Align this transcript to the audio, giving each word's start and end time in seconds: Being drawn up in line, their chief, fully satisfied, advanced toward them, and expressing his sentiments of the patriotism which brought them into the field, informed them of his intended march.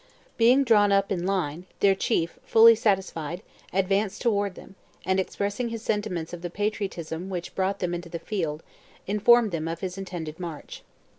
Being 0.35 0.63
drawn 0.63 0.91
up 0.91 1.11
in 1.11 1.27
line, 1.27 1.67
their 1.79 1.93
chief, 1.93 2.39
fully 2.43 2.73
satisfied, 2.73 3.43
advanced 3.71 4.19
toward 4.23 4.55
them, 4.55 4.73
and 5.05 5.19
expressing 5.19 5.69
his 5.69 5.83
sentiments 5.83 6.33
of 6.33 6.41
the 6.41 6.49
patriotism 6.49 7.29
which 7.29 7.53
brought 7.53 7.77
them 7.77 7.93
into 7.93 8.09
the 8.09 8.17
field, 8.17 8.63
informed 9.05 9.51
them 9.51 9.67
of 9.67 9.81
his 9.81 9.99
intended 9.99 10.39
march. 10.39 10.81